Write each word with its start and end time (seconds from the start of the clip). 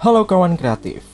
Halo 0.00 0.24
kawan 0.24 0.56
kreatif. 0.56 1.04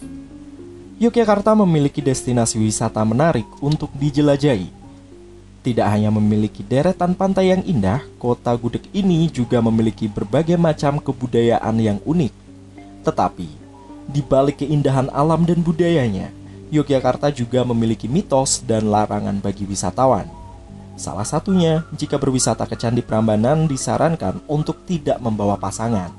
Yogyakarta 1.03 1.59
memiliki 1.59 1.99
destinasi 1.99 2.55
wisata 2.63 3.03
menarik 3.03 3.43
untuk 3.59 3.91
dijelajahi. 3.99 4.71
Tidak 5.67 5.83
hanya 5.83 6.15
memiliki 6.15 6.63
deretan 6.63 7.19
pantai 7.19 7.51
yang 7.51 7.67
indah, 7.67 8.07
kota 8.23 8.55
gudeg 8.55 8.87
ini 8.95 9.27
juga 9.27 9.59
memiliki 9.59 10.07
berbagai 10.07 10.55
macam 10.55 11.03
kebudayaan 11.03 11.75
yang 11.83 11.99
unik. 12.07 12.31
Tetapi, 13.03 13.49
di 14.07 14.23
balik 14.23 14.63
keindahan 14.63 15.11
alam 15.11 15.43
dan 15.43 15.67
budayanya, 15.67 16.31
Yogyakarta 16.71 17.35
juga 17.35 17.67
memiliki 17.67 18.07
mitos 18.07 18.63
dan 18.63 18.87
larangan 18.87 19.43
bagi 19.43 19.67
wisatawan. 19.67 20.31
Salah 20.95 21.27
satunya, 21.27 21.83
jika 21.91 22.23
berwisata 22.23 22.63
ke 22.71 22.79
Candi 22.79 23.03
Prambanan 23.03 23.67
disarankan 23.67 24.47
untuk 24.47 24.87
tidak 24.87 25.19
membawa 25.19 25.59
pasangan. 25.59 26.15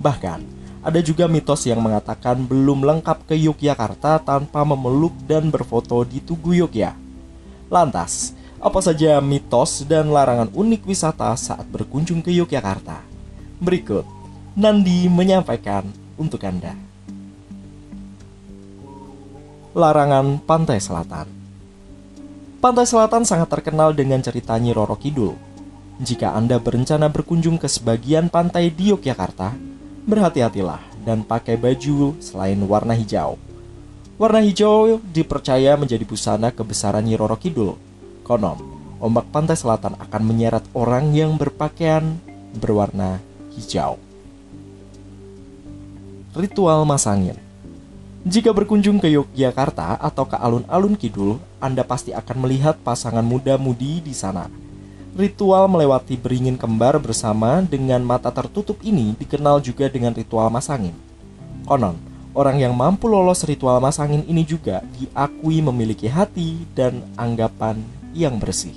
Bahkan, 0.00 0.56
ada 0.86 1.02
juga 1.02 1.26
mitos 1.26 1.66
yang 1.66 1.82
mengatakan 1.82 2.46
belum 2.46 2.86
lengkap 2.86 3.26
ke 3.26 3.34
Yogyakarta 3.34 4.22
tanpa 4.22 4.62
memeluk 4.62 5.18
dan 5.26 5.50
berfoto 5.50 6.06
di 6.06 6.22
Tugu 6.22 6.54
Yogya. 6.54 6.94
Lantas, 7.66 8.38
apa 8.62 8.78
saja 8.78 9.18
mitos 9.18 9.82
dan 9.82 10.14
larangan 10.14 10.46
unik 10.54 10.86
wisata 10.86 11.34
saat 11.34 11.66
berkunjung 11.66 12.22
ke 12.22 12.30
Yogyakarta? 12.30 13.02
Berikut, 13.58 14.06
Nandi 14.54 15.10
menyampaikan 15.10 15.90
untuk 16.14 16.46
Anda. 16.46 16.78
Larangan 19.74 20.38
Pantai 20.38 20.78
Selatan 20.78 21.26
Pantai 22.62 22.86
Selatan 22.86 23.26
sangat 23.26 23.50
terkenal 23.50 23.90
dengan 23.90 24.22
cerita 24.22 24.54
Nyi 24.54 24.70
Roro 24.70 24.94
Kidul. 24.94 25.34
Jika 25.98 26.30
Anda 26.30 26.62
berencana 26.62 27.10
berkunjung 27.10 27.58
ke 27.58 27.66
sebagian 27.66 28.30
pantai 28.30 28.70
di 28.70 28.94
Yogyakarta, 28.94 29.75
berhati-hatilah 30.06 30.78
dan 31.02 31.26
pakai 31.26 31.58
baju 31.58 32.14
selain 32.22 32.56
warna 32.64 32.94
hijau. 32.94 33.36
Warna 34.16 34.40
hijau 34.40 35.02
dipercaya 35.12 35.76
menjadi 35.76 36.06
busana 36.06 36.48
kebesaran 36.54 37.04
Nyi 37.04 37.18
Roro 37.18 37.36
Kidul. 37.36 37.76
Konon, 38.24 38.56
ombak 39.02 39.28
pantai 39.28 39.58
selatan 39.58 39.98
akan 40.00 40.22
menyeret 40.24 40.64
orang 40.72 41.12
yang 41.12 41.36
berpakaian 41.36 42.16
berwarna 42.56 43.20
hijau. 43.52 44.00
Ritual 46.32 46.86
Masangin 46.88 47.36
jika 48.26 48.50
berkunjung 48.50 48.98
ke 48.98 49.06
Yogyakarta 49.06 50.02
atau 50.02 50.26
ke 50.26 50.34
alun-alun 50.34 50.98
kidul, 50.98 51.38
Anda 51.62 51.86
pasti 51.86 52.10
akan 52.10 52.42
melihat 52.42 52.74
pasangan 52.82 53.22
muda-mudi 53.22 54.02
di 54.02 54.10
sana. 54.10 54.50
Ritual 55.16 55.64
melewati 55.64 56.20
beringin 56.20 56.60
kembar 56.60 57.00
bersama 57.00 57.64
dengan 57.64 58.04
mata 58.04 58.28
tertutup 58.28 58.76
ini 58.84 59.16
dikenal 59.16 59.64
juga 59.64 59.88
dengan 59.88 60.12
ritual 60.12 60.52
masangin. 60.52 60.92
Konon, 61.64 61.96
orang 62.36 62.60
yang 62.60 62.76
mampu 62.76 63.08
lolos 63.08 63.40
ritual 63.48 63.80
masangin 63.80 64.20
ini 64.28 64.44
juga 64.44 64.84
diakui 65.00 65.64
memiliki 65.64 66.04
hati 66.04 66.68
dan 66.76 67.00
anggapan 67.16 67.80
yang 68.12 68.36
bersih. 68.36 68.76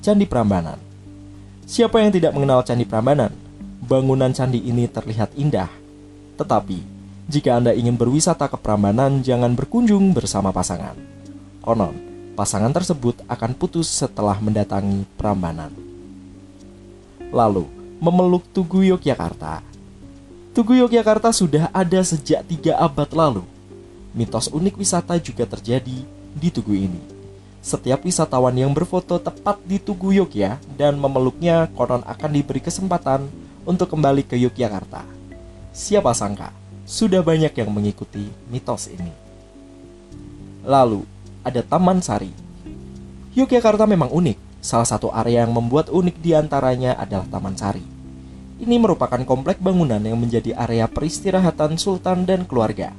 Candi 0.00 0.24
Prambanan 0.24 0.80
Siapa 1.68 2.00
yang 2.00 2.08
tidak 2.08 2.32
mengenal 2.32 2.64
Candi 2.64 2.88
Prambanan? 2.88 3.32
Bangunan 3.84 4.32
candi 4.32 4.64
ini 4.64 4.88
terlihat 4.88 5.36
indah, 5.36 5.68
tetapi 6.40 6.80
jika 7.28 7.60
Anda 7.60 7.76
ingin 7.76 8.00
berwisata 8.00 8.48
ke 8.48 8.56
Prambanan, 8.56 9.20
jangan 9.20 9.52
berkunjung 9.52 10.16
bersama 10.16 10.48
pasangan. 10.48 10.96
Konon, 11.60 12.13
pasangan 12.34 12.74
tersebut 12.74 13.22
akan 13.30 13.54
putus 13.54 13.86
setelah 13.86 14.36
mendatangi 14.42 15.06
Prambanan. 15.14 15.70
Lalu, 17.30 17.70
memeluk 18.02 18.42
Tugu 18.50 18.82
Yogyakarta. 18.82 19.62
Tugu 20.50 20.78
Yogyakarta 20.78 21.30
sudah 21.30 21.70
ada 21.70 22.02
sejak 22.02 22.42
tiga 22.46 22.78
abad 22.78 23.10
lalu. 23.14 23.42
Mitos 24.14 24.50
unik 24.50 24.78
wisata 24.78 25.18
juga 25.18 25.46
terjadi 25.46 26.02
di 26.34 26.48
Tugu 26.50 26.74
ini. 26.74 27.02
Setiap 27.64 28.04
wisatawan 28.04 28.52
yang 28.54 28.74
berfoto 28.74 29.16
tepat 29.16 29.62
di 29.64 29.78
Tugu 29.78 30.12
Yogyakarta 30.12 30.62
dan 30.74 30.98
memeluknya 30.98 31.70
konon 31.72 32.02
akan 32.02 32.30
diberi 32.34 32.60
kesempatan 32.60 33.30
untuk 33.64 33.94
kembali 33.94 34.26
ke 34.26 34.36
Yogyakarta. 34.36 35.06
Siapa 35.74 36.14
sangka, 36.14 36.54
sudah 36.86 37.24
banyak 37.24 37.50
yang 37.56 37.70
mengikuti 37.72 38.30
mitos 38.52 38.86
ini. 38.92 39.10
Lalu, 40.62 41.02
ada 41.44 41.60
Taman 41.60 42.00
Sari. 42.00 42.32
Yogyakarta 43.36 43.84
memang 43.84 44.08
unik. 44.08 44.64
Salah 44.64 44.88
satu 44.88 45.12
area 45.12 45.44
yang 45.44 45.52
membuat 45.52 45.92
unik 45.92 46.16
di 46.24 46.32
antaranya 46.32 46.96
adalah 46.96 47.28
Taman 47.28 47.54
Sari. 47.54 47.84
Ini 48.64 48.80
merupakan 48.80 49.20
komplek 49.28 49.60
bangunan 49.60 50.00
yang 50.00 50.16
menjadi 50.16 50.56
area 50.56 50.88
peristirahatan 50.88 51.76
sultan 51.76 52.24
dan 52.24 52.48
keluarga. 52.48 52.96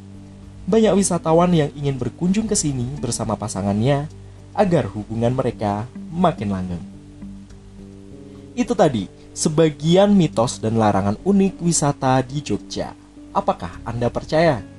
Banyak 0.69 0.94
wisatawan 0.94 1.50
yang 1.57 1.73
ingin 1.73 1.97
berkunjung 1.97 2.45
ke 2.45 2.53
sini 2.53 2.85
bersama 3.01 3.33
pasangannya 3.33 4.06
agar 4.53 4.85
hubungan 4.94 5.33
mereka 5.33 5.89
makin 6.13 6.53
langgeng. 6.53 6.83
Itu 8.53 8.77
tadi 8.77 9.09
sebagian 9.33 10.13
mitos 10.13 10.62
dan 10.62 10.77
larangan 10.77 11.17
unik 11.25 11.59
wisata 11.66 12.22
di 12.22 12.39
Jogja. 12.45 12.94
Apakah 13.35 13.81
Anda 13.83 14.07
percaya? 14.07 14.75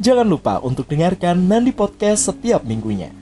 Jangan 0.00 0.24
lupa 0.24 0.64
untuk 0.64 0.88
dengarkan 0.88 1.36
Nandi 1.44 1.76
Podcast 1.76 2.32
setiap 2.32 2.64
minggunya. 2.64 3.12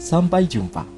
Sampai 0.00 0.48
jumpa. 0.48 0.95